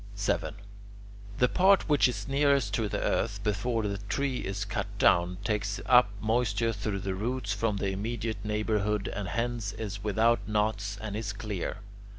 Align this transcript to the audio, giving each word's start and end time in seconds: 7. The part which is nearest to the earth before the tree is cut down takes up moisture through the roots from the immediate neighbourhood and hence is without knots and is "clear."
7. 0.15 0.55
The 1.37 1.47
part 1.47 1.87
which 1.87 2.07
is 2.07 2.27
nearest 2.27 2.73
to 2.73 2.89
the 2.89 2.99
earth 3.03 3.39
before 3.43 3.83
the 3.85 3.99
tree 3.99 4.37
is 4.37 4.65
cut 4.65 4.87
down 4.97 5.37
takes 5.43 5.79
up 5.85 6.09
moisture 6.19 6.73
through 6.73 7.01
the 7.01 7.13
roots 7.13 7.53
from 7.53 7.77
the 7.77 7.91
immediate 7.91 8.43
neighbourhood 8.43 9.07
and 9.07 9.27
hence 9.27 9.73
is 9.73 10.03
without 10.03 10.39
knots 10.47 10.97
and 11.01 11.15
is 11.15 11.31
"clear." 11.33 11.81